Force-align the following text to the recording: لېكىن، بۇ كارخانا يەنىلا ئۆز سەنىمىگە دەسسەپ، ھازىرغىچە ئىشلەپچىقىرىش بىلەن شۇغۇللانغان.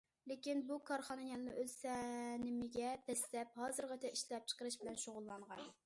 لېكىن، 0.29 0.61
بۇ 0.69 0.77
كارخانا 0.87 1.25
يەنىلا 1.27 1.53
ئۆز 1.63 1.75
سەنىمىگە 1.81 2.95
دەسسەپ، 3.11 3.63
ھازىرغىچە 3.63 4.15
ئىشلەپچىقىرىش 4.17 4.81
بىلەن 4.83 5.03
شۇغۇللانغان. 5.07 5.67